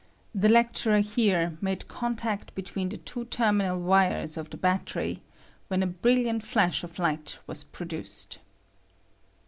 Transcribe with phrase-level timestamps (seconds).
[0.33, 5.21] [The lecturer here made contact between the two terminal wires of the battery,
[5.67, 8.39] when a brilliant flash of hght was pro duced.